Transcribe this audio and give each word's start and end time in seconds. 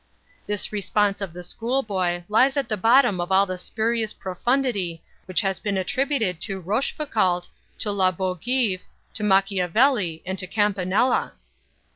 This 0.47 0.71
response 0.71 1.21
of 1.21 1.31
the 1.31 1.43
schoolboy 1.43 2.23
lies 2.27 2.57
at 2.57 2.69
the 2.69 2.75
bottom 2.75 3.21
of 3.21 3.31
all 3.31 3.45
the 3.45 3.59
spurious 3.59 4.15
profundity 4.15 5.03
which 5.27 5.41
has 5.41 5.59
been 5.59 5.77
attributed 5.77 6.41
to 6.41 6.59
Rochefoucault, 6.59 7.49
to 7.77 7.91
La 7.91 8.09
Bougive, 8.11 8.81
to 9.13 9.23
Machiavelli, 9.23 10.23
and 10.25 10.39
to 10.39 10.47
Campanella." 10.47 11.33